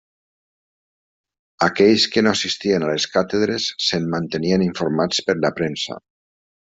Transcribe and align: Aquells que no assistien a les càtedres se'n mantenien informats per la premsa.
Aquells 1.65 2.05
que 2.15 2.23
no 2.27 2.33
assistien 2.37 2.85
a 2.87 2.89
les 2.91 3.05
càtedres 3.17 3.67
se'n 3.89 4.09
mantenien 4.15 4.65
informats 4.69 5.21
per 5.29 5.37
la 5.43 5.53
premsa. 5.61 5.99